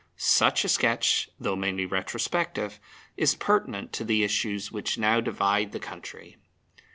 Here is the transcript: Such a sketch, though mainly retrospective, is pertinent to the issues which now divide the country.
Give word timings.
Such 0.17 0.65
a 0.65 0.67
sketch, 0.67 1.29
though 1.39 1.55
mainly 1.55 1.85
retrospective, 1.85 2.79
is 3.17 3.35
pertinent 3.35 3.93
to 3.93 4.03
the 4.03 4.23
issues 4.23 4.71
which 4.71 4.97
now 4.97 5.21
divide 5.21 5.73
the 5.73 5.79
country. 5.79 6.37